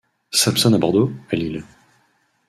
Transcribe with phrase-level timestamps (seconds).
[0.31, 1.63] Samson à Bordeaux, à Lille.